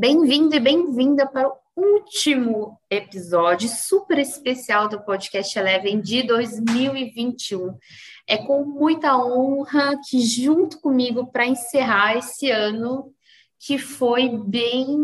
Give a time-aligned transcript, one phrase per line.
[0.00, 7.76] Bem-vindo e bem-vinda para o último episódio super especial do podcast Eleven de 2021.
[8.26, 13.12] É com muita honra que, junto comigo, para encerrar esse ano,
[13.58, 14.96] que foi bem,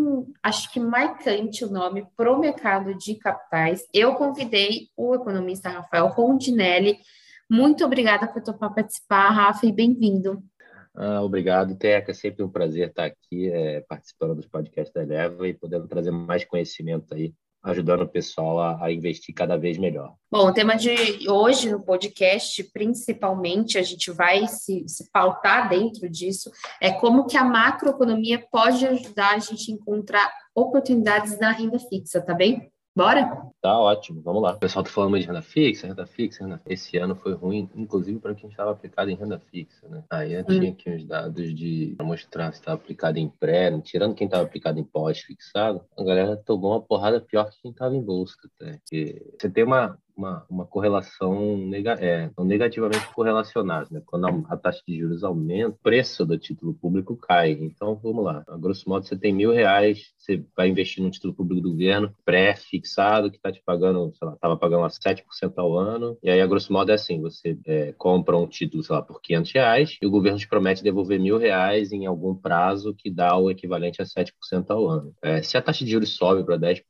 [0.43, 6.07] acho que marcante o nome para o mercado de capitais, eu convidei o economista Rafael
[6.07, 6.97] Rondinelli.
[7.51, 10.43] Muito obrigada por topar participar, Rafa, e bem-vindo.
[10.97, 12.11] Ah, obrigado, Teca.
[12.11, 16.11] É sempre um prazer estar aqui é, participando dos podcasts da Eleva e podendo trazer
[16.11, 20.15] mais conhecimento aí, ajudando o pessoal a, a, investir cada vez melhor.
[20.31, 26.09] Bom, o tema de hoje no podcast, principalmente, a gente vai se, se pautar dentro
[26.09, 31.79] disso, é como que a macroeconomia pode ajudar a gente a encontrar oportunidades na renda
[31.79, 32.71] fixa, tá bem?
[32.97, 33.47] Bora?
[33.61, 34.53] Tá ótimo, vamos lá.
[34.53, 36.63] O pessoal tá falando de renda fixa, renda fixa, renda...
[36.67, 40.03] esse ano foi ruim, inclusive para quem estava aplicado em renda fixa, né?
[40.09, 44.25] Aí eu tinha aqui uns dados de mostrar se estava aplicado em pré, tirando quem
[44.25, 48.35] estava aplicado em pós-fixado, a galera tomou uma porrada pior que quem estava em bolsa
[48.45, 48.79] até.
[48.79, 53.91] Porque você tem uma, uma, uma correlação nega, é, negativamente correlacionadas.
[53.91, 54.03] Né?
[54.05, 57.53] Quando a, a, taxa de juros aumenta, o preço do título público cai.
[57.53, 58.43] Então, vamos lá.
[58.49, 62.15] A grosso modo, você tem mil reais, você vai investir num título público do governo
[62.25, 66.17] pré-fixado, que está te pagando, sei lá, estava pagando lá 7% ao ano.
[66.23, 69.21] E aí, a grosso modo, é assim: você é, compra um título, sei lá, por
[69.21, 73.37] 500 reais e o governo te promete devolver mil reais em algum prazo que dá
[73.37, 75.15] o equivalente a 7% ao ano.
[75.23, 76.83] É, se a taxa de juros sobe para 10%,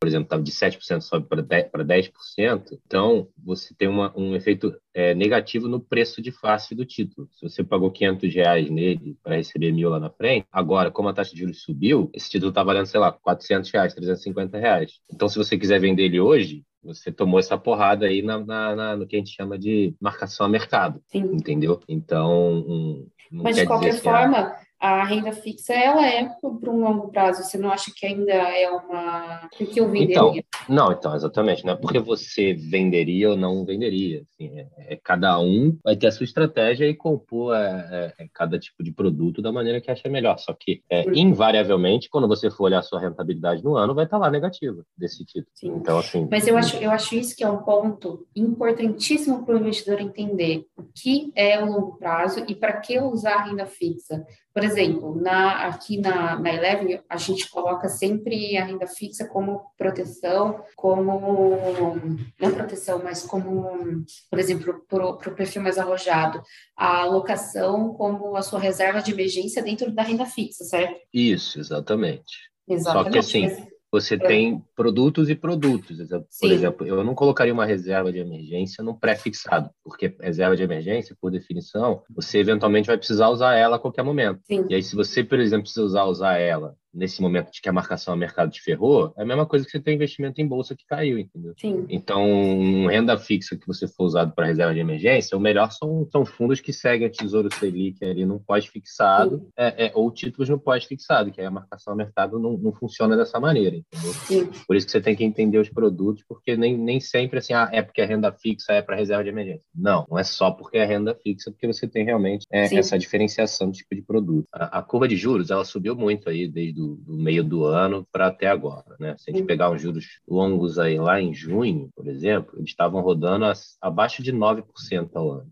[0.00, 4.74] por exemplo, estava de 7% sobe para 10%, 10%, então você tem uma, um efeito
[4.94, 7.28] é, negativo no preço de face do título.
[7.32, 11.12] Se você pagou 500 reais nele para receber mil lá na frente, agora, como a
[11.12, 15.00] taxa de juros subiu, esse título está valendo, sei lá, 400 reais, 350 reais.
[15.12, 18.96] Então, se você quiser vender ele hoje, você tomou essa porrada aí na, na, na,
[18.96, 21.00] no que a gente chama de marcação a mercado.
[21.06, 21.30] Sim.
[21.32, 21.80] Entendeu?
[21.88, 22.58] Então.
[22.58, 24.56] Um, Mas, de qualquer ah, forma, a
[25.04, 27.44] renda fixa ela é para um longo prazo.
[27.44, 29.48] Você não acha que ainda é uma.
[29.56, 30.14] Porque eu venderia?
[30.14, 30.34] Então,
[30.68, 31.64] não, então, exatamente.
[31.64, 34.22] Não é porque você venderia ou não venderia.
[34.32, 38.26] Assim, é, é, cada um vai ter a sua estratégia e compor é, é, é
[38.34, 40.36] cada tipo de produto da maneira que acha melhor.
[40.38, 44.18] Só que, é, invariavelmente, quando você for olhar a sua rentabilidade no ano, vai estar
[44.18, 45.48] lá negativa desse tipo.
[45.54, 45.74] Sim.
[45.76, 46.26] Então, assim.
[46.30, 50.66] Mas eu acho, eu acho isso que é um ponto importantíssimo para o investidor entender
[50.76, 54.24] o que é o longo prazo e para que usar a renda fixa.
[54.52, 59.62] Por exemplo, na, aqui na, na Eleven, a gente coloca sempre a renda fixa como
[59.78, 61.96] proteção, como,
[62.38, 66.42] não proteção, mas como, por exemplo, para o perfil mais arrojado,
[66.76, 71.00] a alocação como a sua reserva de emergência dentro da renda fixa, certo?
[71.12, 72.52] Isso, exatamente.
[72.68, 73.04] Exatamente.
[73.04, 75.98] Só que assim, você tem produtos e produtos.
[76.08, 76.52] Por Sim.
[76.52, 81.30] exemplo, eu não colocaria uma reserva de emergência no pré-fixado, porque reserva de emergência, por
[81.30, 84.40] definição, você eventualmente vai precisar usar ela a qualquer momento.
[84.44, 84.64] Sim.
[84.70, 87.72] E aí, se você, por exemplo, precisa usar, usar ela nesse momento de que a
[87.72, 90.76] marcação a mercado te ferrou, é a mesma coisa que você tem investimento em bolsa
[90.76, 91.54] que caiu, entendeu?
[91.58, 91.86] Sim.
[91.88, 96.06] Então, um renda fixa que você for usado para reserva de emergência, o melhor são,
[96.10, 100.58] são fundos que seguem a Tesouro Selic ali num pós-fixado, é, é, ou títulos no
[100.58, 104.12] pós-fixado, que aí a marcação a mercado não, não funciona dessa maneira, entendeu?
[104.12, 104.50] Sim.
[104.66, 107.68] Por isso que você tem que entender os produtos, porque nem, nem sempre assim, ah,
[107.72, 109.64] é porque a renda fixa é para reserva de emergência.
[109.74, 113.70] Não, não é só porque é renda fixa, porque você tem realmente é, essa diferenciação
[113.70, 114.46] de tipo de produto.
[114.52, 118.06] A, a curva de juros, ela subiu muito aí desde do, do meio do ano
[118.10, 118.96] para até agora.
[118.98, 119.14] Né?
[119.18, 123.00] Se a gente pegar uns juros longos aí lá em junho, por exemplo, eles estavam
[123.00, 123.44] rodando
[123.80, 125.50] abaixo de 9% ao ano.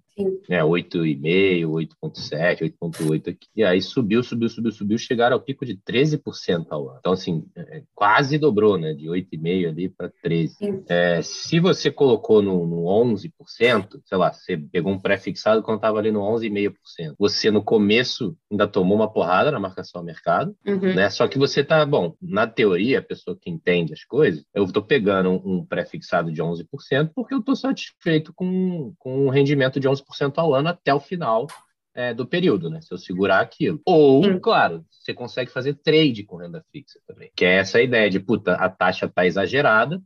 [0.48, 1.66] Né, 8,5,
[2.02, 3.48] 8,7, 8,8 aqui.
[3.54, 6.98] E aí subiu, subiu, subiu, subiu, chegaram ao pico de 13% ao ano.
[6.98, 8.92] Então, assim, é, quase dobrou, né?
[8.94, 10.84] De 8,5 ali para 13%.
[10.88, 15.98] É, se você colocou no, no 11%, sei lá, você pegou um pré-fixado quando estava
[15.98, 16.74] ali no 11,5%.
[17.18, 20.94] Você, no começo, ainda tomou uma porrada na marcação ao mercado, uhum.
[20.94, 21.10] né?
[21.10, 24.82] Só que você tá, bom, na teoria, a pessoa que entende as coisas, eu estou
[24.82, 29.88] pegando um, um pré-fixado de 11% porque eu estou satisfeito com, com um rendimento de
[29.88, 30.02] 11%
[30.36, 31.46] ao ano até o final
[31.94, 32.80] é, do período, né?
[32.80, 33.80] Se eu segurar aquilo.
[33.84, 34.38] Ou, hum.
[34.40, 37.30] claro, você consegue fazer trade com renda fixa também.
[37.34, 40.00] Que é essa ideia de, puta, a taxa está exagerada,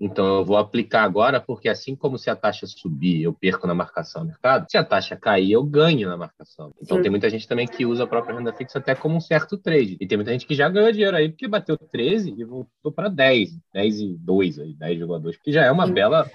[0.00, 3.74] então eu vou aplicar agora, porque assim como se a taxa subir, eu perco na
[3.74, 6.72] marcação do mercado, se a taxa cair, eu ganho na marcação.
[6.80, 7.02] Então Sim.
[7.02, 9.96] tem muita gente também que usa a própria renda fixa até como um certo trade.
[10.00, 13.08] E tem muita gente que já ganhou dinheiro aí, porque bateu 13 e voltou para
[13.08, 15.94] 10, 10 e 2, 10,2, que já é uma Sim.
[15.94, 16.30] bela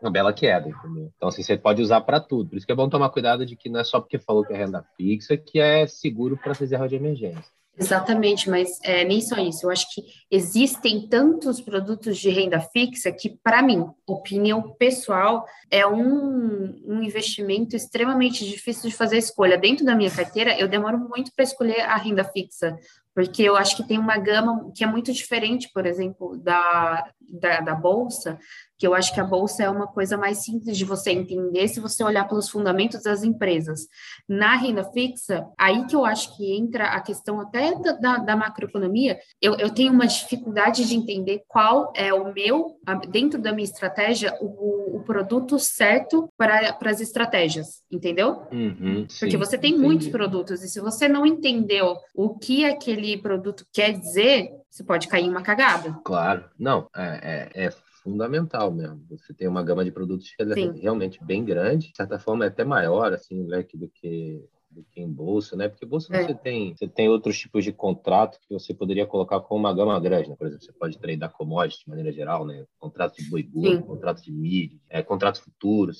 [0.00, 1.10] uma bela queda, entendeu?
[1.16, 2.50] Então, assim, você pode usar para tudo.
[2.50, 4.52] Por isso que é bom tomar cuidado de que não é só porque falou que
[4.52, 7.56] é renda fixa que é seguro para reserva de emergência.
[7.78, 9.66] Exatamente, mas é, nem só isso.
[9.66, 15.86] Eu acho que existem tantos produtos de renda fixa que, para mim, opinião pessoal, é
[15.86, 19.58] um, um investimento extremamente difícil de fazer escolha.
[19.58, 22.78] Dentro da minha carteira, eu demoro muito para escolher a renda fixa,
[23.16, 27.60] porque eu acho que tem uma gama que é muito diferente, por exemplo, da, da,
[27.60, 28.38] da bolsa,
[28.78, 31.80] que eu acho que a bolsa é uma coisa mais simples de você entender se
[31.80, 33.88] você olhar pelos fundamentos das empresas.
[34.28, 39.18] Na renda fixa, aí que eu acho que entra a questão até da, da macroeconomia,
[39.40, 42.76] eu, eu tenho uma dificuldade de entender qual é o meu,
[43.08, 48.42] dentro da minha estratégia, o, o produto certo para, as estratégias, entendeu?
[48.52, 49.86] Uhum, Porque você tem entendi.
[49.86, 55.08] muitos produtos, e se você não entendeu o que aquele produto quer dizer, você pode
[55.08, 55.92] cair em uma cagada.
[56.04, 57.70] Claro, não, é, é, é
[58.02, 59.04] fundamental mesmo.
[59.10, 62.48] Você tem uma gama de produtos que é realmente bem grande, de certa forma é
[62.48, 64.42] até maior assim leque do que
[64.76, 65.68] do que em bolsa, né?
[65.68, 66.26] Porque bolsa é.
[66.26, 69.98] você tem você tem outros tipos de contrato que você poderia colocar com uma gama
[69.98, 70.36] grande, né?
[70.36, 72.64] Por exemplo, você pode tradear commodities de maneira geral, né?
[72.78, 75.92] Contrato de boi gordo, contrato de milho, é, contrato futuro,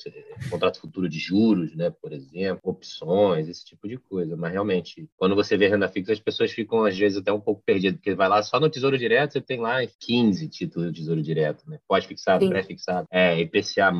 [0.51, 1.91] contrato futuro de juros, né?
[1.91, 4.37] Por exemplo, opções, esse tipo de coisa.
[4.37, 7.63] Mas realmente, quando você vê renda fixa, as pessoas ficam às vezes até um pouco
[7.65, 11.23] perdidas, porque vai lá só no Tesouro Direto, você tem lá 15 títulos de Tesouro
[11.23, 11.79] Direto, né?
[11.89, 13.93] Pós-fixado, pré-fixado, é, IPCA+,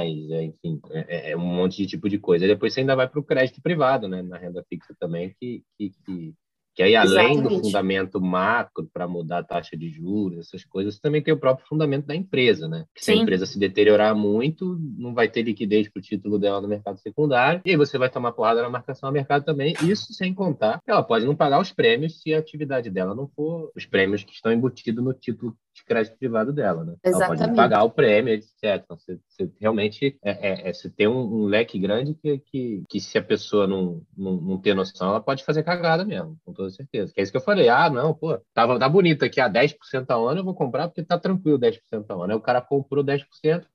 [0.00, 2.44] é, enfim, é, é, é, um monte de tipo de coisa.
[2.44, 4.21] E depois você ainda vai para o crédito privado, né?
[4.22, 6.34] Na renda fixa também, que, que, que
[6.74, 7.48] que aí, além Exatamente.
[7.48, 11.66] do fundamento macro para mudar a taxa de juros, essas coisas, também tem o próprio
[11.66, 12.86] fundamento da empresa, né?
[12.94, 16.62] Que se a empresa se deteriorar muito, não vai ter liquidez para o título dela
[16.62, 20.14] no mercado secundário, e aí você vai tomar porrada na marcação ao mercado também, isso
[20.14, 23.70] sem contar que ela pode não pagar os prêmios se a atividade dela não for
[23.76, 26.94] os prêmios que estão embutidos no título de crédito privado dela, né?
[27.04, 27.42] Exatamente.
[27.42, 28.82] Ela pode pagar o prêmio, etc.
[28.84, 32.82] Então, você, você realmente é, é, é, você tem um, um, leque grande que, que,
[32.88, 36.52] que se a pessoa não, não, não ter noção, ela pode fazer cagada mesmo, com
[36.52, 37.12] toda certeza.
[37.12, 39.74] Que é isso que eu falei, ah, não, pô, tava, tá bonito aqui a 10%
[40.08, 42.32] ao ano, eu vou comprar porque tá tranquilo 10% ao ano.
[42.32, 43.24] Aí o cara comprou 10%,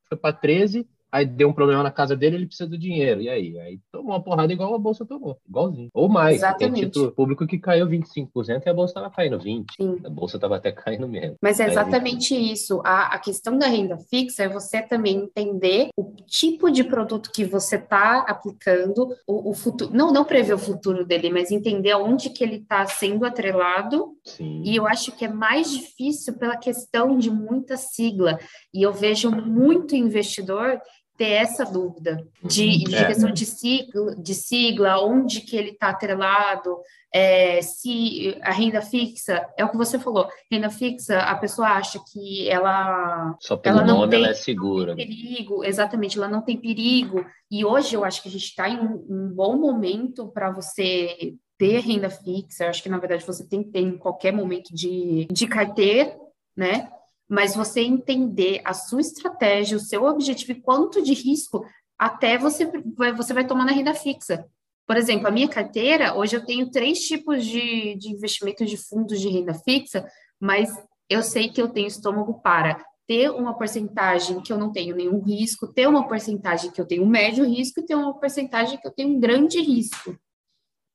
[0.07, 3.21] foi para 13%, aí deu um problema na casa dele, ele precisa do dinheiro.
[3.21, 3.59] E aí?
[3.59, 5.89] Aí tomou uma porrada igual a bolsa tomou, igualzinho.
[5.93, 6.37] Ou mais.
[6.37, 6.73] Exatamente.
[6.73, 9.65] Tem título público que caiu 25% e a bolsa estava caindo 20%.
[9.77, 9.99] Sim.
[10.03, 11.37] A bolsa estava até caindo mesmo.
[11.41, 12.81] Mas é exatamente aí, isso.
[12.83, 17.45] A, a questão da renda fixa é você também entender o tipo de produto que
[17.45, 19.91] você está aplicando, o, o, futuro.
[19.93, 24.15] Não, não prever o futuro dele, mas entender onde que ele está sendo atrelado.
[24.23, 24.61] Sim.
[24.63, 28.39] E eu acho que é mais difícil pela questão de muita sigla.
[28.73, 30.81] E eu vejo muito investidor
[31.17, 33.07] ter essa dúvida de, de é.
[33.07, 36.77] questão de sigla, de sigla, onde que ele está atrelado,
[37.13, 41.99] é, se a renda fixa, é o que você falou, renda fixa, a pessoa acha
[42.11, 43.35] que ela...
[43.39, 44.95] Só pelo ela não nome tem, ela é segura.
[44.95, 48.79] perigo, exatamente, ela não tem perigo, e hoje eu acho que a gente está em
[48.79, 53.47] um, um bom momento para você ter renda fixa, eu acho que na verdade você
[53.47, 56.15] tem que ter em qualquer momento de, de carteira,
[56.55, 56.89] né?
[57.29, 61.65] Mas você entender a sua estratégia, o seu objetivo e quanto de risco
[61.97, 62.71] até você,
[63.15, 64.45] você vai tomar na renda fixa.
[64.85, 69.19] Por exemplo, a minha carteira, hoje eu tenho três tipos de, de investimentos de fundos
[69.19, 70.07] de renda fixa,
[70.39, 70.69] mas
[71.09, 75.21] eu sei que eu tenho estômago para ter uma porcentagem que eu não tenho nenhum
[75.21, 78.91] risco, ter uma porcentagem que eu tenho médio risco e ter uma porcentagem que eu
[78.91, 80.17] tenho grande risco.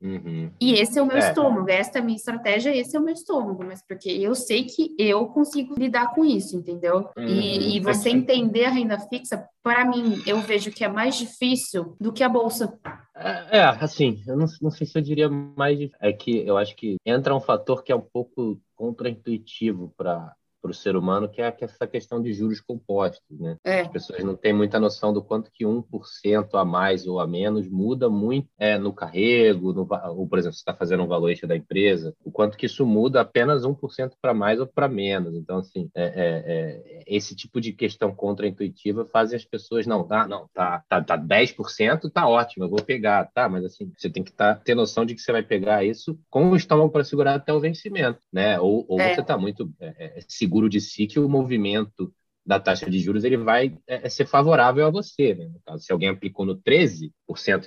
[0.03, 0.51] Uhum.
[0.61, 1.21] E esse é o meu é.
[1.29, 4.65] estômago, esta é a minha estratégia, esse é o meu estômago, mas porque eu sei
[4.65, 7.09] que eu consigo lidar com isso, entendeu?
[7.17, 7.25] Uhum.
[7.25, 11.97] E, e, você entender a renda fixa, para mim, eu vejo que é mais difícil
[12.01, 12.77] do que a bolsa.
[13.15, 15.79] É, é assim, eu não, não sei se eu diria mais.
[16.01, 20.71] É que eu acho que entra um fator que é um pouco contraintuitivo para para
[20.71, 23.39] o ser humano, que é essa questão de juros compostos.
[23.39, 23.57] Né?
[23.65, 23.81] É.
[23.81, 27.69] As pessoas não têm muita noção do quanto que 1% a mais ou a menos
[27.69, 31.57] muda muito é, no carrego, no, ou, por exemplo, você está fazendo um valuation da
[31.57, 35.35] empresa, o quanto que isso muda apenas 1% para mais ou para menos.
[35.35, 40.27] Então, assim, é, é, é, esse tipo de questão contraintuitiva faz as pessoas, não, tá,
[40.27, 44.23] não, tá, tá, tá 10%, tá ótimo, eu vou pegar, tá, mas assim, você tem
[44.23, 47.35] que tá, ter noção de que você vai pegar isso com o estômago para segurar
[47.35, 48.59] até o vencimento, né?
[48.61, 49.15] Ou, ou é.
[49.15, 52.13] você está muito é, seguro seguro de si que o movimento
[52.45, 55.35] da taxa de juros ele vai é, é ser favorável a você.
[55.35, 55.47] Né?
[55.47, 57.11] No caso, se alguém aplicou no 13%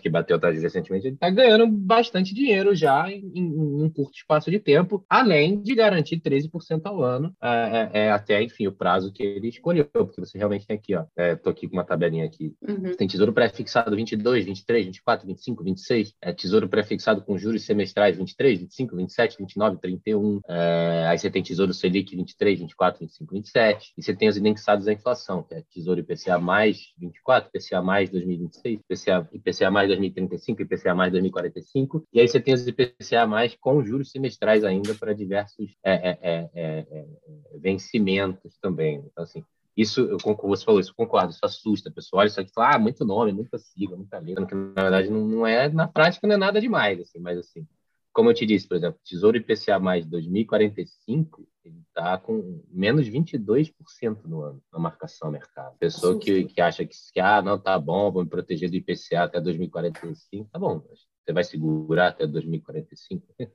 [0.01, 4.15] que bateu a taxa recentemente, ele está ganhando bastante dinheiro já em, em, um curto
[4.15, 8.72] espaço de tempo, além de garantir 13% ao ano, é, é, é, até, enfim, o
[8.72, 12.25] prazo que ele escolheu, porque você realmente tem aqui, ó, estou aqui com uma tabelinha
[12.25, 12.96] aqui, uhum.
[12.96, 18.60] tem tesouro pré-fixado 22, 23, 24, 25, 26, é, tesouro pré-fixado com juros semestrais 23,
[18.60, 24.03] 25, 27, 29, 31, é, aí você tem tesouro Selic 23, 24, 25, 27, e
[24.03, 28.10] você tem os indexados indexados à inflação, que é Tesouro IPCA mais 24, IPCA mais
[28.10, 28.79] 2026,
[29.31, 34.12] IPCA, mais 2035, IPCA mais 2045, e aí você tem os IPCA mais com juros
[34.12, 37.05] semestrais ainda para diversos é, é, é, é, é
[37.60, 39.03] vencimentos também.
[39.05, 39.43] Então, assim,
[39.77, 42.51] isso, eu, como você falou, isso eu concordo, isso assusta a pessoa, olha isso aqui
[42.53, 45.88] fala, ah, muito nome, muita sigla, muita letra, que na verdade não, não, é, na
[45.88, 47.67] prática não é nada demais, assim, mas assim,
[48.15, 53.74] como eu te disse, por exemplo, Tesouro IPCA mais 2045, ele está com menos 22%
[54.24, 55.77] no ano na marcação mercado.
[55.77, 59.24] Pessoa que, que acha que, que, ah, não, tá bom, vou me proteger do IPCA
[59.24, 60.81] até 2045, tá bom,
[61.25, 63.27] você vai segurar até 2045?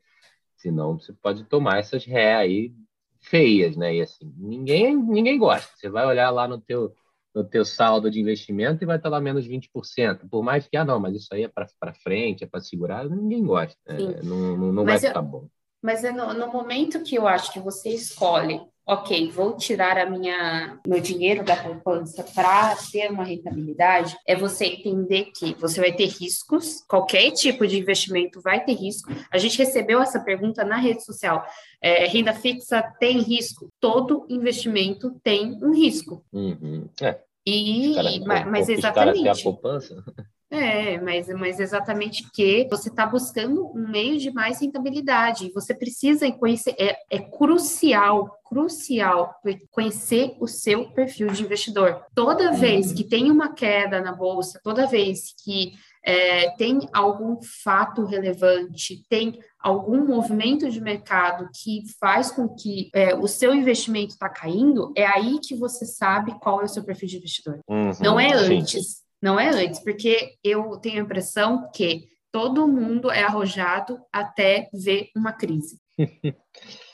[0.58, 2.74] Senão, você pode tomar essas ré aí
[3.18, 3.94] feias, né?
[3.94, 5.72] E assim, ninguém, ninguém gosta.
[5.74, 6.94] Você vai olhar lá no teu,
[7.34, 10.28] no teu saldo de investimento e vai estar lá menos 20%.
[10.28, 13.44] Por mais que, ah, não, mas isso aí é para frente, é para segurar, ninguém
[13.44, 13.76] gosta.
[13.86, 15.48] É, não, não, não vai eu, ficar bom.
[15.82, 18.60] Mas é no, no momento que eu acho que você escolhe
[18.90, 24.66] ok, vou tirar a minha meu dinheiro da poupança para ter uma rentabilidade, é você
[24.66, 29.12] entender que você vai ter riscos, qualquer tipo de investimento vai ter risco.
[29.30, 31.44] A gente recebeu essa pergunta na rede social.
[31.80, 33.68] É, renda fixa tem risco?
[33.78, 36.24] Todo investimento tem um risco.
[36.32, 36.88] Uhum.
[37.00, 37.20] É.
[37.46, 39.28] E, mas, mas exatamente.
[39.28, 40.02] a poupança.
[40.50, 45.52] É, mas, mas exatamente que você está buscando um meio de mais rentabilidade.
[45.54, 49.40] Você precisa conhecer, é, é crucial, crucial
[49.70, 52.04] conhecer o seu perfil de investidor.
[52.16, 55.72] Toda vez que tem uma queda na bolsa, toda vez que
[56.04, 63.14] é, tem algum fato relevante, tem algum movimento de mercado que faz com que é,
[63.14, 67.08] o seu investimento está caindo, é aí que você sabe qual é o seu perfil
[67.08, 67.60] de investidor.
[67.68, 68.86] Uhum, Não é antes.
[68.86, 69.09] Sim.
[69.20, 75.10] Não é antes, porque eu tenho a impressão que todo mundo é arrojado até ver
[75.16, 75.78] uma crise.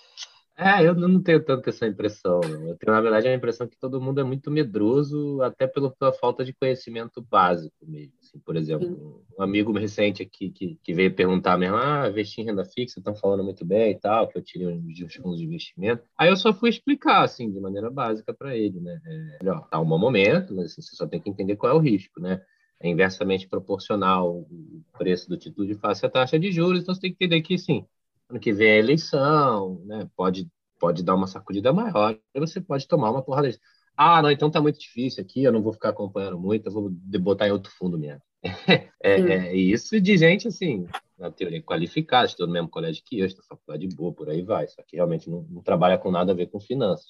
[0.59, 2.41] É, eu não tenho tanto essa impressão.
[2.43, 6.43] Eu tenho, na verdade, a impressão que todo mundo é muito medroso, até pela falta
[6.47, 8.15] de conhecimento básico mesmo.
[8.23, 12.47] Assim, por exemplo, um amigo recente aqui que, que veio perguntar mesmo, ah, investir em
[12.47, 16.03] renda fixa, estão falando muito bem e tal, que eu tirei uns fundos de investimento.
[16.17, 18.99] Aí eu só fui explicar, assim, de maneira básica para ele, né?
[19.43, 21.75] É, ó, tá um bom momento, mas assim, você só tem que entender qual é
[21.75, 22.41] o risco, né?
[22.81, 27.03] É inversamente proporcional o preço do título de face à taxa de juros, então você
[27.03, 27.87] tem que entender que, sim,
[28.29, 30.09] ano que vem é eleição, né?
[30.17, 33.59] Pode, pode dar uma sacudida maior, e você pode tomar uma porrada de...
[33.97, 36.91] Ah, não, então tá muito difícil aqui, eu não vou ficar acompanhando muito, eu vou
[37.21, 38.21] botar em outro fundo mesmo.
[39.03, 40.87] é, é, isso de gente, assim,
[41.19, 44.43] na teoria qualificada, estou no mesmo colégio que eu, estou na faculdade boa, por aí
[44.43, 47.07] vai, só que realmente não, não trabalha com nada a ver com finanças.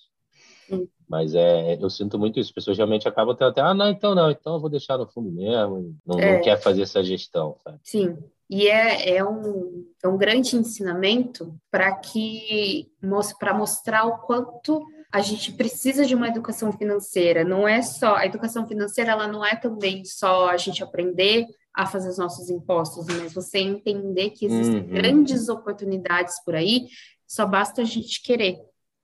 [0.69, 0.89] Sim.
[1.09, 2.51] Mas é, eu sinto muito isso.
[2.51, 5.07] As pessoas realmente acabam até, até, ah, não, então não, então eu vou deixar no
[5.07, 6.35] fundo mesmo, não, é.
[6.35, 7.79] não quer fazer essa gestão, sabe?
[7.83, 8.17] Sim.
[8.49, 12.89] E é, é, um, é um grande ensinamento para que
[13.39, 17.45] para mostrar o quanto a gente precisa de uma educação financeira.
[17.45, 21.87] Não é só a educação financeira, ela não é também só a gente aprender a
[21.87, 24.89] fazer os nossos impostos, mas você entender que existem uhum.
[24.89, 26.89] grandes oportunidades por aí.
[27.27, 28.59] Só basta a gente querer,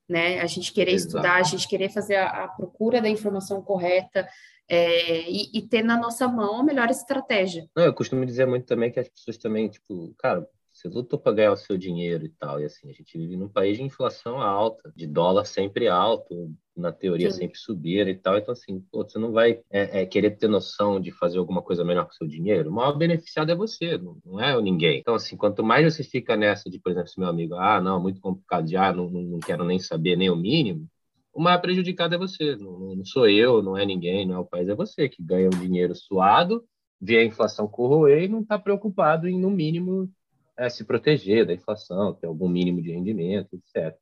[0.09, 0.41] né?
[0.41, 1.17] A gente querer Exato.
[1.17, 4.27] estudar, a gente querer fazer a, a procura da informação correta,
[4.69, 7.69] é, e, e, ter na nossa mão a melhor estratégia.
[7.76, 11.33] Não, eu costumo dizer muito também que as pessoas também, tipo, cara, você lutou para
[11.33, 14.40] ganhar o seu dinheiro e tal, e assim, a gente vive num país de inflação
[14.40, 17.40] alta, de dólar sempre alto, na teoria Sim.
[17.40, 20.99] sempre subir e tal, então assim, pô, você não vai é, é, querer ter noção
[20.99, 24.16] de fazer alguma coisa melhor com o seu dinheiro, o maior beneficiado é você, não,
[24.25, 24.99] não é ninguém.
[24.99, 28.00] Então assim, quanto mais você fica nessa de, por exemplo, se meu amigo, ah, não,
[28.00, 30.88] muito complicado já, ah, não, não quero nem saber nem o mínimo,
[31.33, 34.45] o maior prejudicado é você, não, não, sou eu, não é ninguém, não é o
[34.45, 36.65] país, é você que ganha um dinheiro suado,
[37.01, 40.11] vê a inflação corroer e não está preocupado em, no mínimo,
[40.57, 43.97] é, se proteger da inflação, ter algum mínimo de rendimento, etc.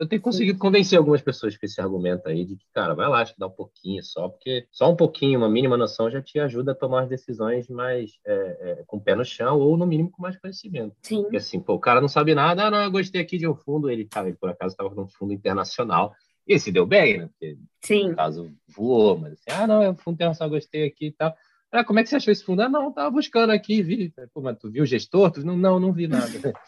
[0.00, 3.22] Eu tenho conseguido convencer algumas pessoas com esse argumento aí de que, cara, vai lá
[3.22, 6.74] estudar um pouquinho só, porque só um pouquinho, uma mínima noção já te ajuda a
[6.74, 10.22] tomar as decisões mais é, é, com o pé no chão ou, no mínimo, com
[10.22, 10.96] mais conhecimento.
[11.02, 11.22] Sim.
[11.22, 13.54] Porque, assim, pô, o cara não sabe nada, ah, não, eu gostei aqui de um
[13.54, 16.14] fundo, ele, cara, ele por acaso estava num fundo internacional,
[16.50, 17.26] e se deu bem, né?
[17.28, 18.08] Porque, Sim.
[18.08, 21.34] no caso, voou, mas assim, ah, não, é um fundo internacional, gostei aqui e tal.
[21.70, 22.62] Ah, como é que você achou esse fundo?
[22.62, 24.12] Ah, não, tava buscando aqui, vi.
[24.34, 25.30] Pô, mas tu viu o gestor?
[25.30, 26.26] Tu, não, não, não vi nada.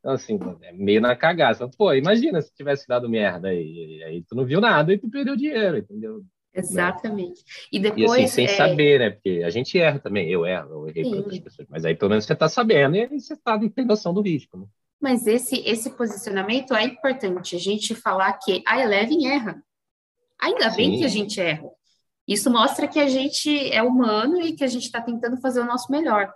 [0.00, 1.68] Então, assim, é meio na cagaça.
[1.76, 4.00] Pô, imagina se tivesse dado merda aí.
[4.04, 6.22] Aí tu não viu nada e tu perdeu dinheiro, entendeu?
[6.54, 7.42] Exatamente.
[7.72, 8.20] E depois.
[8.20, 8.48] E assim, sem é...
[8.48, 9.10] saber, né?
[9.10, 10.30] Porque a gente erra também.
[10.30, 11.68] Eu erro, eu errei para outras pessoas.
[11.68, 14.66] Mas aí pelo menos você está sabendo e você tá, tem noção do risco, né?
[15.00, 17.56] Mas esse, esse posicionamento é importante.
[17.56, 19.62] A gente falar que a Eleven erra.
[20.40, 20.76] Ainda Sim.
[20.76, 21.68] bem que a gente erra.
[22.26, 25.64] Isso mostra que a gente é humano e que a gente está tentando fazer o
[25.64, 26.30] nosso melhor,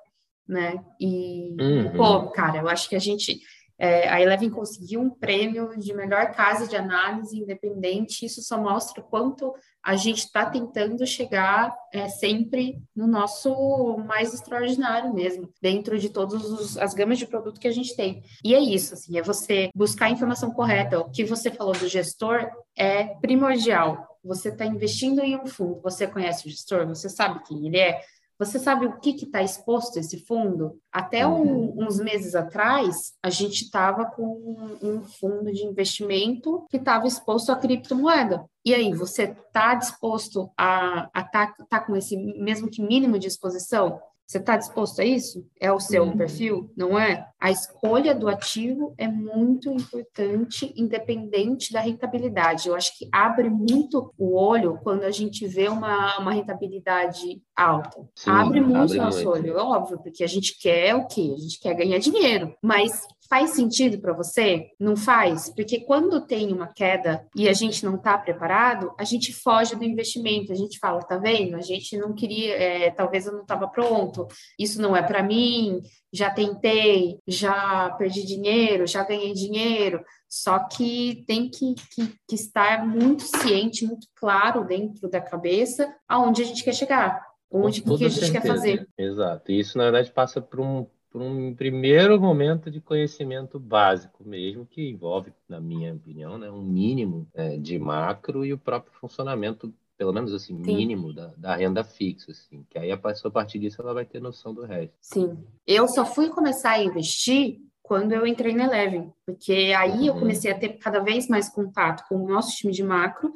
[0.49, 0.83] né?
[0.99, 1.93] E, uhum.
[1.95, 3.41] pô, cara, eu acho que a gente
[3.83, 8.25] é, a Eleven conseguiu um prêmio de melhor casa de análise independente.
[8.25, 14.33] Isso só mostra o quanto a gente está tentando chegar é, sempre no nosso mais
[14.33, 18.23] extraordinário mesmo, dentro de todas as gamas de produto que a gente tem.
[18.45, 21.01] E é isso, assim, é você buscar a informação correta.
[21.01, 22.49] O que você falou do gestor
[22.79, 24.07] é primordial.
[24.23, 28.01] Você está investindo em um fundo, você conhece o gestor, você sabe quem ele é,
[28.45, 30.79] Você sabe o que está exposto esse fundo?
[30.93, 37.07] Até um, uns meses atrás, a gente estava com um fundo de investimento que estava
[37.07, 38.45] exposto à criptomoeda.
[38.65, 43.29] E aí, você está disposto a estar tá, tá com esse mesmo que mínimo de
[43.29, 44.01] exposição?
[44.33, 45.47] Você está disposto a isso?
[45.61, 46.17] É o seu uhum.
[46.17, 46.73] perfil?
[46.75, 47.29] Não é?
[47.39, 52.67] A escolha do ativo é muito importante, independente da rentabilidade.
[52.67, 58.09] Eu acho que abre muito o olho quando a gente vê uma, uma rentabilidade alta.
[58.15, 59.31] Sim, abre muito o nosso muito.
[59.31, 61.33] olho, é óbvio, porque a gente quer o quê?
[61.37, 62.55] A gente quer ganhar dinheiro.
[62.63, 64.73] Mas Faz sentido para você?
[64.79, 65.49] Não faz?
[65.57, 69.85] Porque quando tem uma queda e a gente não está preparado, a gente foge do
[69.85, 70.53] investimento.
[70.53, 71.57] A gente fala, tá vendo?
[71.57, 74.29] A gente não queria, é, talvez eu não estava pronto.
[74.59, 75.81] Isso não é para mim.
[76.13, 80.05] Já tentei, já perdi dinheiro, já ganhei dinheiro.
[80.29, 86.43] Só que tem que, que, que estar muito ciente, muito claro dentro da cabeça aonde
[86.43, 88.33] a gente quer chegar, onde que a gente certeza.
[88.33, 88.89] quer fazer.
[88.97, 89.53] Exato.
[89.53, 94.65] E isso, na verdade, passa por um por um primeiro momento de conhecimento básico mesmo,
[94.65, 99.73] que envolve, na minha opinião, né, um mínimo é, de macro e o próprio funcionamento,
[99.99, 100.75] pelo menos assim, Sim.
[100.75, 104.07] mínimo da, da, renda fixa, assim, que aí a pessoa, a partir disso ela vai
[104.07, 104.95] ter noção do resto.
[105.03, 105.37] Sim.
[105.67, 110.07] Eu só fui começar a investir quando eu entrei na Eleven, porque aí uhum.
[110.07, 113.31] eu comecei a ter cada vez mais contato com o nosso time de macro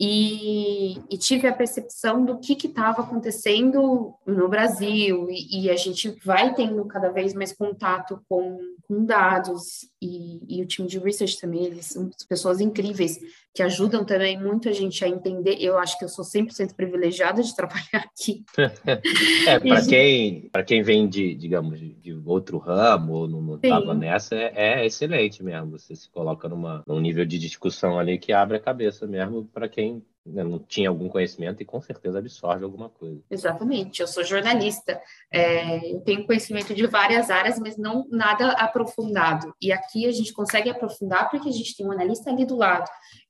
[0.00, 6.16] e, e, tive a percepção do que estava acontecendo no Brasil, e, e, a gente
[6.24, 11.40] vai tendo cada vez mais contato com, com dados, e, e, o time de research
[11.40, 13.18] também, eles são pessoas incríveis,
[13.54, 15.56] que ajudam também muito a gente a entender.
[15.60, 18.44] Eu acho que eu sou 100% privilegiada de trabalhar aqui.
[19.46, 24.52] é, para quem, quem vem de, digamos, de, outro ramo, ou não estava nessa, é,
[24.54, 25.72] é, excelente mesmo.
[25.72, 29.68] Você se coloca numa, num nível de discussão ali que abre a cabeça mesmo para
[29.68, 33.20] quem né, não tinha algum conhecimento e com certeza absorve alguma coisa.
[33.30, 35.00] Exatamente, eu sou jornalista,
[35.32, 39.54] é, eu tenho conhecimento de várias áreas, mas não nada aprofundado.
[39.60, 42.88] E aqui a gente consegue aprofundar porque a gente tem um analista ali do lado.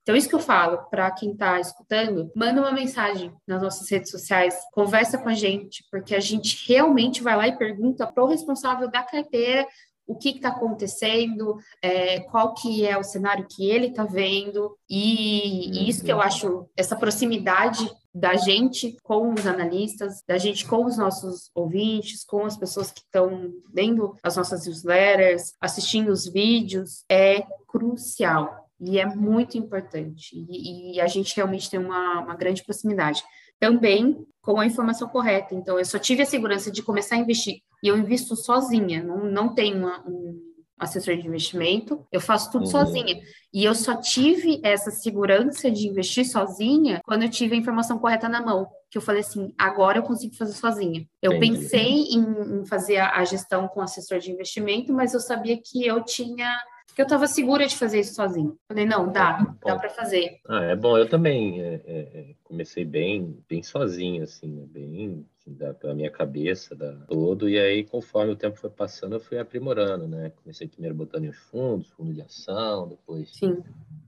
[0.09, 4.11] Então, isso que eu falo para quem está escutando, manda uma mensagem nas nossas redes
[4.11, 8.27] sociais, conversa com a gente, porque a gente realmente vai lá e pergunta para o
[8.27, 9.67] responsável da carteira
[10.07, 15.79] o que está acontecendo, é, qual que é o cenário que ele está vendo, e,
[15.79, 16.23] e, isso que eu uhum.
[16.23, 22.47] acho, essa proximidade da gente com os analistas, da gente com os nossos ouvintes, com
[22.47, 28.68] as pessoas que estão lendo as nossas newsletters, assistindo os vídeos, é crucial.
[28.81, 30.37] E é muito importante.
[30.49, 33.23] E, e a gente realmente tem uma, uma grande proximidade.
[33.59, 35.55] Também com a informação correta.
[35.55, 39.25] Então, eu só tive a segurança de começar a investir e eu invisto sozinha, não,
[39.25, 40.41] não tenho uma, um
[40.79, 42.71] assessor de investimento, eu faço tudo uhum.
[42.71, 43.21] sozinha.
[43.53, 48.29] E eu só tive essa segurança de investir sozinha quando eu tive a informação correta
[48.29, 48.67] na mão.
[48.91, 51.07] Que eu falei assim, agora eu consigo fazer sozinha.
[51.21, 51.59] Eu Entendi.
[51.59, 55.87] pensei em, em fazer a, a gestão com assessor de investimento, mas eu sabia que
[55.87, 56.57] eu tinha
[56.99, 58.59] que eu estava segura de fazer isso sozinho.
[58.67, 60.41] Falei, não, dá, dá para fazer.
[60.49, 64.65] Ah, é bom, eu também é, é, é, comecei bem, bem sozinho, assim, né?
[64.67, 69.15] bem assim, da, pela minha cabeça da, todo, e aí conforme o tempo foi passando,
[69.15, 70.31] eu fui aprimorando, né?
[70.43, 73.63] Comecei primeiro botando em fundos, fundo de ação, depois Sim.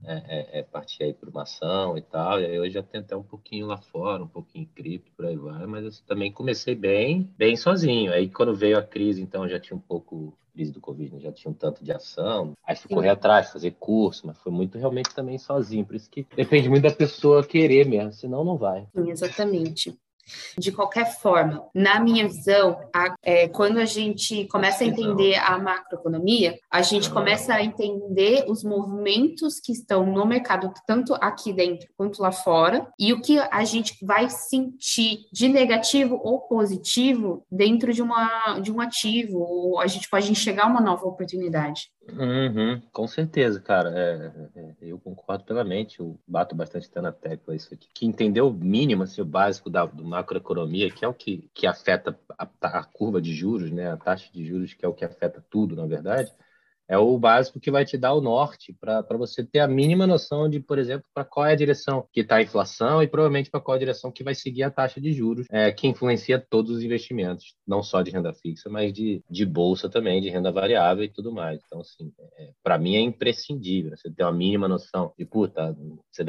[0.05, 3.17] É, é, é, parti aí para uma ação e tal, e aí hoje já tentei
[3.17, 6.75] um pouquinho lá fora, um pouquinho em cripto, por aí vai, mas eu também comecei
[6.75, 8.13] bem, bem sozinho.
[8.13, 11.21] Aí quando veio a crise, então já tinha um pouco crise do Covid, né?
[11.21, 12.55] já tinha um tanto de ação.
[12.65, 15.87] Aí fui correr atrás, fazer curso, mas foi muito realmente também sozinho.
[15.87, 18.87] Por isso que depende muito da pessoa querer mesmo, senão não vai.
[18.93, 19.97] Sim, exatamente.
[20.59, 25.59] De qualquer forma, na minha visão, a, é, quando a gente começa a entender a
[25.59, 31.89] macroeconomia, a gente começa a entender os movimentos que estão no mercado, tanto aqui dentro
[31.97, 37.93] quanto lá fora, e o que a gente vai sentir de negativo ou positivo dentro
[37.93, 41.91] de, uma, de um ativo, ou a gente pode enxergar uma nova oportunidade.
[42.13, 43.91] Uhum, com certeza, cara.
[43.97, 46.01] É, é, eu concordo plenamente.
[46.01, 47.89] Eu bato bastante até na tecla isso aqui.
[47.95, 51.67] Que entender o mínimo, assim, o básico da do macroeconomia, que é o que, que
[51.67, 53.91] afeta a, a curva de juros, né?
[53.91, 56.33] A taxa de juros, que é o que afeta tudo, na verdade
[56.91, 60.51] é o básico que vai te dar o norte para você ter a mínima noção
[60.51, 63.61] de, por exemplo, para qual é a direção que está a inflação e provavelmente para
[63.61, 66.73] qual é a direção que vai seguir a taxa de juros, é, que influencia todos
[66.73, 71.05] os investimentos, não só de renda fixa, mas de, de bolsa também, de renda variável
[71.05, 71.61] e tudo mais.
[71.65, 75.77] Então, assim, é, para mim é imprescindível você ter uma mínima noção de, puta,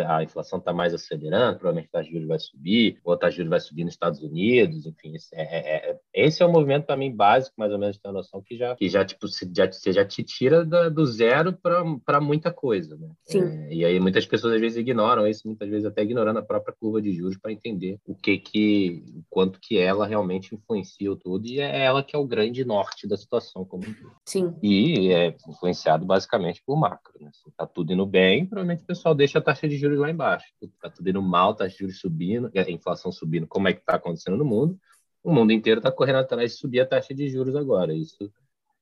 [0.07, 3.31] a inflação está mais acelerando, provavelmente a taxa de juros vai subir, ou a taxa
[3.31, 6.85] de juros vai subir nos Estados Unidos, enfim, é, é, é Esse é um movimento
[6.85, 9.65] para mim básico, mais ou menos, ter uma noção que já, que já tipo, já,
[9.65, 13.09] você já te tira da, do zero para muita coisa, né?
[13.25, 13.43] Sim.
[13.43, 16.75] É, e aí muitas pessoas às vezes ignoram isso, muitas vezes até ignorando a própria
[16.77, 21.15] curva de juros para entender o que que, o quanto que ela realmente influencia o
[21.15, 24.15] tudo e é ela que é o grande norte da situação como um todo.
[24.25, 24.55] Sim.
[24.61, 27.29] E é influenciado basicamente por macro, né?
[27.33, 30.47] Se tá tudo indo bem, provavelmente o pessoal deixa a taxa de juros lá embaixo.
[30.81, 33.95] Tá tudo indo mal, taxa de juros subindo, a inflação subindo, como é que está
[33.95, 34.77] acontecendo no mundo?
[35.23, 37.93] o mundo inteiro está correndo atrás de subir a taxa de juros agora.
[37.93, 38.31] Isso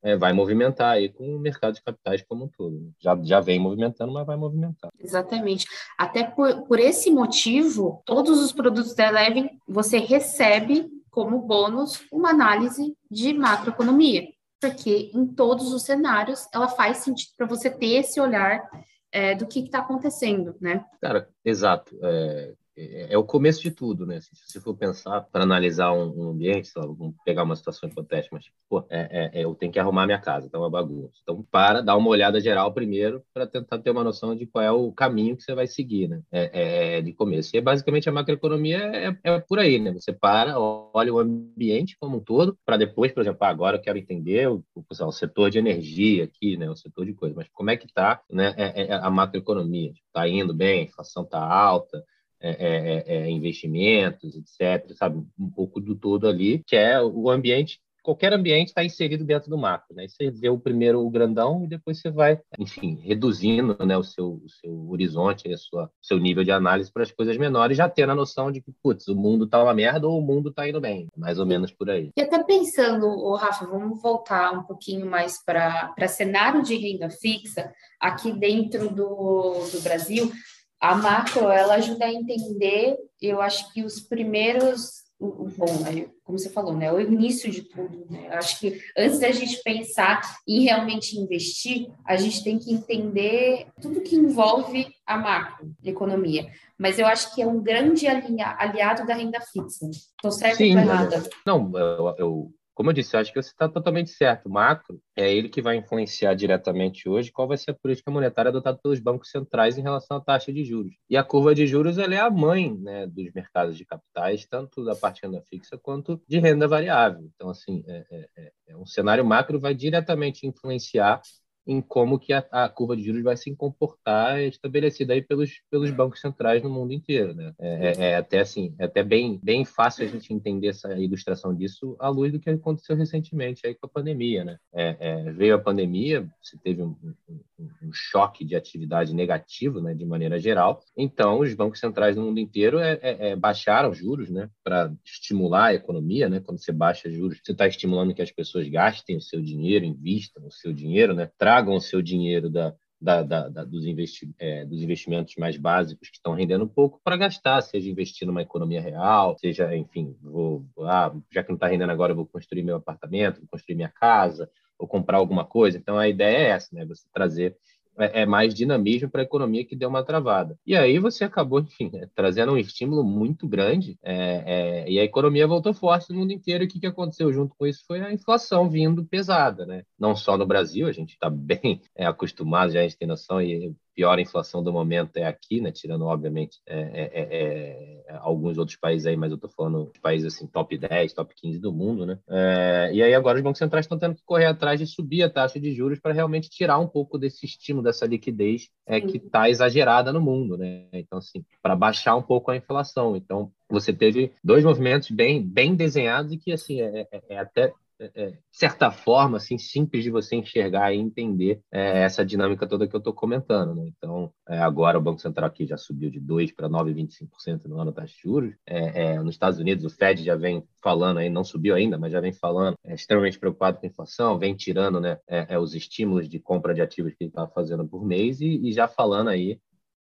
[0.01, 2.91] é, vai movimentar aí com o mercado de capitais como um todo.
[2.99, 4.91] Já, já vem movimentando, mas vai movimentar.
[4.99, 5.67] Exatamente.
[5.97, 12.29] Até por, por esse motivo, todos os produtos da Eleven você recebe como bônus uma
[12.29, 14.27] análise de macroeconomia,
[14.61, 18.69] porque em todos os cenários ela faz sentido para você ter esse olhar
[19.11, 20.85] é, do que está acontecendo, né?
[21.01, 21.97] Cara, exato.
[22.03, 24.21] É, é, é, o começo de tudo, né?
[24.21, 28.45] Se você for pensar para analisar um, um ambiente, vamos pegar uma situação hipotética, mas
[28.69, 31.19] pô, é, é, é, eu tenho que arrumar minha casa, então é uma bagunça.
[31.21, 34.71] Então, para dar uma olhada geral primeiro, para tentar ter uma noção de qual é
[34.71, 36.21] o caminho que você vai seguir, né?
[36.31, 37.53] É, é de começo.
[37.53, 38.77] E é basicamente a macroeconomia
[39.23, 39.91] é, por aí, né?
[39.91, 43.81] Você para, olha o ambiente como um todo, para depois, por exemplo, ah, agora eu
[43.81, 46.69] quero entender o, o, o, setor de energia aqui, né?
[46.69, 48.55] O setor de coisa, mas como é que está né?
[49.01, 49.91] a macroeconomia?
[50.07, 52.03] Está indo bem, a inflação está alta,
[52.41, 55.23] é, é, é, é, investimentos, etc., sabe?
[55.37, 59.57] Um pouco do todo ali, que é o ambiente qualquer ambiente está inserido dentro do
[59.57, 60.07] macro, né?
[60.07, 64.41] Você vê o primeiro o grandão e depois você vai, enfim, reduzindo, né, o seu,
[64.43, 68.11] o seu horizonte, a sua, seu nível de análise para as coisas menores, já tendo
[68.11, 70.81] a noção de que, putz, o mundo está uma merda ou o mundo está indo
[70.81, 72.09] bem, mais ou menos por aí.
[72.17, 77.71] E até pensando, oh, Rafa, vamos voltar um pouquinho mais para cenário de renda fixa
[77.99, 80.31] aqui dentro do, do Brasil
[80.79, 86.49] a macro ela ajuda a entender, eu acho que os primeiros, bom, né, como você
[86.49, 88.27] falou, né, o início de tudo, né?
[88.27, 93.67] Eu acho que antes da gente pensar em realmente investir, a gente tem que entender
[93.81, 96.49] tudo que envolve a macroeconomia.
[96.77, 99.89] Mas eu acho que é um grande aliado da renda fixa.
[99.89, 101.29] Estou certo ou errada?
[101.45, 104.45] Não, eu, eu como eu disse, eu acho que você está totalmente certo.
[104.45, 108.47] O macro é ele que vai influenciar diretamente hoje qual vai ser a política monetária
[108.47, 110.93] adotada pelos bancos centrais em relação à taxa de juros.
[111.09, 114.85] E a curva de juros ela é a mãe né, dos mercados de capitais, tanto
[114.85, 117.29] da parte de renda fixa quanto de renda variável.
[117.35, 121.19] Então, assim, é, é, é, é um cenário macro vai diretamente influenciar
[121.65, 125.91] em como que a, a, curva de juros vai se comportar estabelecida aí pelos, pelos
[125.91, 127.53] bancos centrais no mundo inteiro, né?
[127.59, 131.53] É, é, é, até assim, é até bem, bem fácil a gente entender essa ilustração
[131.55, 134.57] disso à luz do que aconteceu recentemente aí com a pandemia, né?
[134.73, 136.95] É, é veio a pandemia, você teve um,
[137.29, 140.81] um, um, choque de atividade negativo, né, de maneira geral.
[140.97, 145.73] Então, os bancos centrais no mundo inteiro é, é, baixaram juros, né, para estimular a
[145.73, 146.39] economia, né?
[146.39, 150.45] Quando você baixa juros, você está estimulando que as pessoas gastem o seu dinheiro, invistam
[150.45, 151.29] o seu dinheiro, né?
[151.49, 156.07] Tragam o seu dinheiro da, da, da, da, dos, investi é, dos, investimentos mais básicos
[156.07, 161.11] que estão rendendo pouco para gastar, seja investir numa economia real, seja, enfim, vou, ah,
[161.31, 164.87] já que não está rendendo agora, vou construir meu apartamento, vou construir minha casa, ou
[164.87, 165.75] comprar alguma coisa.
[165.75, 166.85] Então, a ideia é essa, né?
[166.85, 167.57] Você trazer
[167.99, 170.57] é, é mais dinamismo para a economia que deu uma travada.
[170.65, 175.03] E aí você acabou, enfim, né, trazendo um estímulo muito grande é, é, e a
[175.03, 176.63] economia voltou forte no mundo inteiro.
[176.63, 179.83] E o que, que aconteceu junto com isso foi a inflação vindo pesada, né?
[179.99, 183.41] Não só no Brasil, a gente está bem é, acostumado, já a gente tem noção,
[183.41, 185.71] e pior inflação do momento é aqui, né?
[185.71, 189.99] Tirando, obviamente, é, é, é, é alguns outros países aí, mas eu estou falando de
[189.99, 192.19] países assim, top 10, top 15 do mundo, né?
[192.27, 195.29] É, e aí agora os bancos centrais estão tendo que correr atrás de subir a
[195.29, 199.49] taxa de juros para realmente tirar um pouco desse estímulo, dessa liquidez é, que está
[199.49, 200.87] exagerada no mundo, né?
[200.93, 203.15] Então, assim, para baixar um pouco a inflação.
[203.15, 207.73] Então, você teve dois movimentos bem, bem desenhados e que, assim, é, é, é até
[207.99, 212.87] é, é, certa forma, assim, simples de você enxergar e entender é, essa dinâmica toda
[212.87, 213.75] que eu estou comentando.
[213.75, 213.87] Né?
[213.87, 217.91] Então, é, agora o Banco Central aqui já subiu de 2% para 9,25% no ano
[217.91, 218.55] taxa de juros.
[218.65, 222.11] É, é, nos Estados Unidos, o Fed já vem falando aí, não subiu ainda, mas
[222.11, 225.17] já vem falando, é extremamente preocupado com a inflação, vem tirando né,
[225.61, 228.87] os estímulos de compra de ativos que ele está fazendo por mês e, e já
[228.87, 229.59] falando aí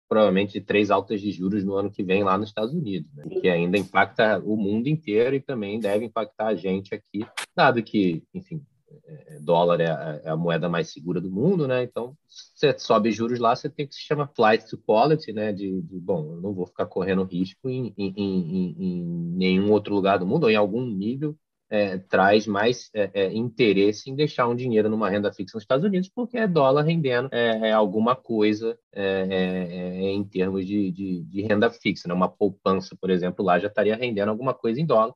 [0.07, 3.25] provavelmente de três altas de juros no ano que vem lá nos Estados Unidos, né?
[3.41, 8.23] que ainda impacta o mundo inteiro e também deve impactar a gente aqui, dado que,
[8.33, 8.61] enfim,
[9.05, 11.83] é, é, dólar é a, é a, moeda mais segura do mundo, né?
[11.83, 15.51] Então, você sobe juros lá, você tem o que se chama flight to quality, né?
[15.51, 19.03] De, de bom, eu não vou ficar correndo risco em, em, em, em
[19.35, 21.37] nenhum outro lugar do mundo ou em algum nível
[21.69, 25.85] é, traz mais é, é, interesse em deixar um dinheiro numa renda fixa nos Estados
[25.85, 31.41] Unidos, porque é dólar rendendo é, é alguma coisa é, em termos de, de, de,
[31.41, 32.07] renda fixa.
[32.07, 32.13] Né?
[32.13, 35.13] Uma poupança, por exemplo, lá já estaria rendendo alguma coisa em dólar.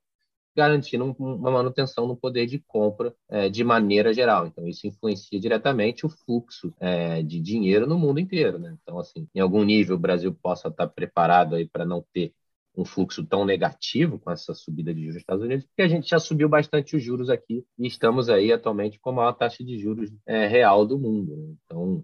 [0.56, 3.14] garantindo uma manutenção no poder de compra
[3.52, 4.48] de maneira geral.
[4.48, 6.74] Então, isso influencia diretamente o fluxo
[7.26, 8.60] de dinheiro no mundo inteiro.
[8.60, 8.76] Né?
[8.82, 12.34] Então, assim, em algum nível, o Brasil possa estar preparado para não ter
[12.76, 16.10] um fluxo tão negativo com essa subida de juros dos Estados Unidos, porque a gente
[16.10, 19.78] já subiu bastante os juros aqui e estamos aí atualmente com a maior taxa de
[19.78, 21.36] juros é, real do mundo.
[21.36, 21.56] Né?
[21.66, 22.04] Então,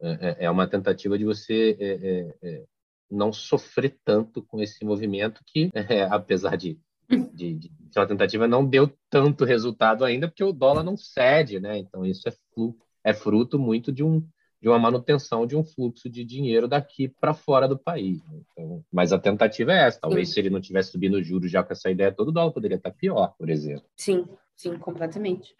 [0.00, 2.64] é, é, é uma tentativa de você é, é,
[3.10, 5.70] não sofrer tanto com esse movimento que,
[6.10, 6.78] apesar de,
[7.34, 11.60] de, de, ser uma tentativa, não deu tanto resultado ainda, porque o dólar não cede,
[11.60, 11.78] né?
[11.78, 14.26] Então, isso é, flu, é fruto muito de um
[14.60, 18.22] de uma manutenção de um fluxo de dinheiro daqui para fora do país.
[18.24, 18.40] Né?
[18.52, 20.00] Então, mas a tentativa é essa.
[20.00, 20.34] Talvez sim.
[20.34, 22.90] se ele não tivesse subindo os juros já com essa ideia, todo dólar poderia estar
[22.90, 23.84] pior, por exemplo.
[23.96, 25.54] Sim, sim, completamente.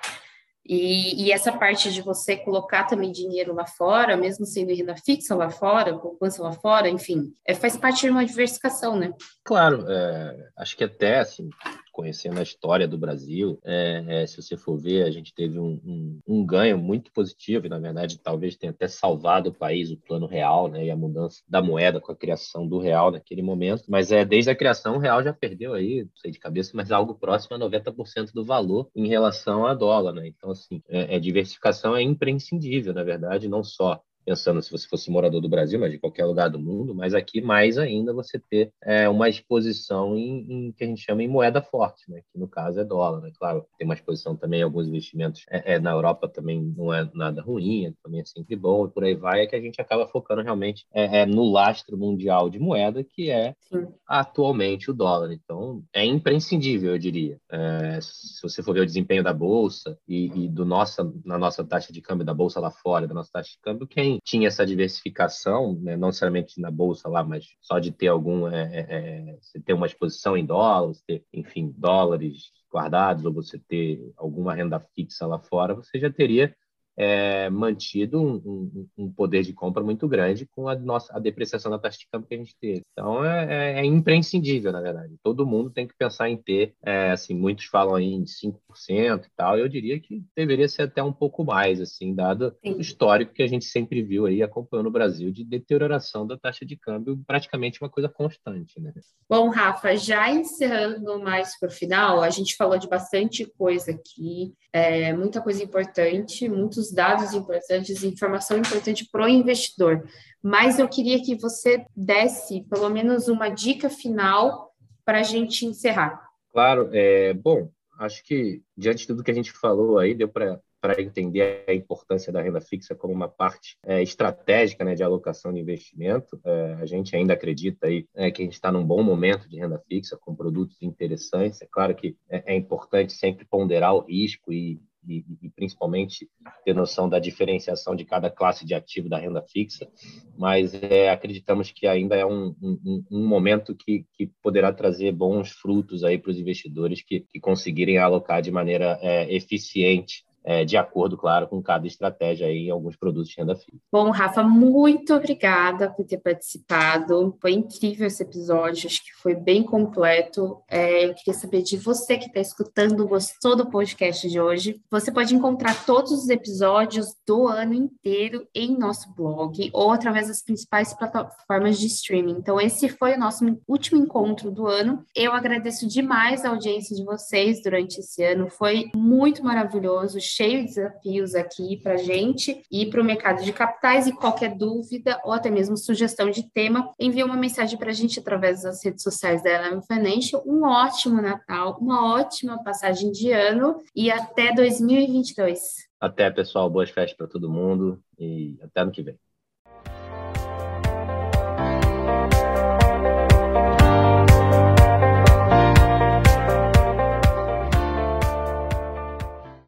[0.69, 5.35] E, e, essa parte de você colocar também dinheiro lá fora, mesmo sendo renda fixa
[5.35, 9.15] lá fora, poupança lá fora, enfim, é, faz parte de uma diversificação, né?
[9.45, 11.49] Claro, é, acho que até assim,
[11.97, 15.81] conhecendo a história do Brasil, é, é, se você for ver, a gente teve um,
[15.83, 19.97] um, um, ganho muito positivo e, na verdade, talvez tenha até salvado o país, o
[19.97, 23.85] plano real, né, e a mudança da moeda com a criação do real naquele momento.
[23.89, 26.93] Mas é desde a criação, o real já perdeu aí, não sei de cabeça, mas
[26.93, 30.27] algo próximo a 90% do valor em relação a dólar, né?
[30.27, 35.09] Então, assim, é, é diversificação é imprescindível, na verdade, não só pensando se você fosse
[35.09, 38.73] morador do Brasil, mas de qualquer lugar do mundo, mas aqui mais ainda você ter
[38.83, 42.21] é, uma exposição em, em, que a gente chama em moeda forte, né?
[42.33, 43.31] que no caso é dólar, né?
[43.39, 47.09] Claro, tem uma exposição também em alguns investimentos é, é, na Europa também não é
[47.15, 50.09] nada ruim, também é sempre bom e por aí vai, é que a gente acaba
[50.09, 53.87] focando realmente é, é no lastro mundial de moeda que é Sim.
[54.09, 55.33] atualmente o dólar.
[55.33, 57.39] Então é imprescindível, eu diria.
[57.49, 61.65] É, se você for ver o desempenho da bolsa e, e do nossa na nossa
[61.65, 64.67] taxa de câmbio da bolsa lá fora, da nossa taxa de câmbio, quem tinha essa
[64.67, 69.39] diversificação, né, não necessariamente na bolsa lá, mas só de ter algum, é, é, é
[69.41, 74.81] você ter uma exposição em dólares, ter, enfim, dólares guardados, ou você ter alguma renda
[74.95, 76.55] fixa lá fora, você já teria
[76.97, 81.71] é, mantido um, um, um, poder de compra muito grande com a nossa a depreciação
[81.71, 82.83] da taxa de câmbio que a gente teve.
[82.93, 85.15] Então é, é, é imprescindível, na verdade.
[85.23, 89.31] Todo mundo tem que pensar em ter, é, assim, muitos falam aí em 5% e
[89.37, 89.59] tal.
[89.59, 92.75] Eu diria que deveria ser até um pouco mais, assim, dado Sim.
[92.75, 96.65] o histórico que a gente sempre viu aí acompanhando o Brasil de deterioração da taxa
[96.65, 98.93] de câmbio, praticamente uma coisa constante, né?
[99.29, 104.55] Bom, Rafa, já encerrando mais para o final, a gente falou de bastante coisa aqui,
[104.73, 110.05] é, muita coisa importante, muitos muitos dados importantes, informação importante para o investidor.
[110.43, 114.73] Mas eu queria que você desse pelo menos uma dica final
[115.05, 116.23] para a gente encerrar.
[116.53, 117.69] Claro, é, bom,
[117.99, 120.61] acho que diante de tudo que a gente falou aí, deu para
[120.99, 125.61] entender a importância da renda fixa como uma parte é, estratégica né, de alocação de
[125.61, 126.41] investimento.
[126.45, 129.59] É, a gente ainda acredita aí, é, que a gente está num bom momento de
[129.59, 131.61] renda fixa, com produtos interessantes.
[131.63, 136.29] É claro que é, é importante sempre ponderar o risco e, e, e, principalmente
[136.65, 139.89] ter noção da diferenciação de cada classe de ativo da renda fixa,
[140.37, 145.51] mas é, acreditamos que ainda é um, um, um momento que, que, poderá trazer bons
[145.51, 150.77] frutos aí para os investidores que, que conseguirem alocar de maneira é, eficiente é, de
[150.77, 153.81] acordo, claro, com cada estratégia aí em alguns produtos de renda fixa.
[153.91, 157.37] Bom, Rafa, muito obrigada por ter participado.
[157.41, 160.63] Foi incrível esse episódio, acho que foi bem completo.
[160.69, 164.81] É, eu queria saber de você que está escutando, gostou do podcast de hoje.
[164.89, 170.45] Você pode encontrar todos os episódios do ano inteiro em nosso blog ou através das
[170.45, 172.37] principais plataformas de streaming.
[172.39, 175.05] Então, esse foi o nosso último encontro do ano.
[175.13, 178.49] Eu agradeço demais a audiência de vocês durante esse ano.
[178.49, 183.53] Foi muito maravilhoso cheio de desafios aqui para a gente e para o mercado de
[183.53, 184.07] capitais.
[184.07, 188.21] E qualquer dúvida ou até mesmo sugestão de tema, envie uma mensagem para a gente
[188.21, 190.43] através das redes sociais da Elam Financial.
[190.47, 195.87] Um ótimo Natal, uma ótima passagem de ano e até 2022.
[195.99, 196.69] Até, pessoal.
[196.69, 199.19] Boas festas para todo mundo e até ano que vem.